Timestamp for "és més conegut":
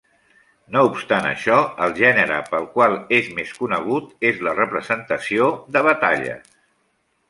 3.21-4.29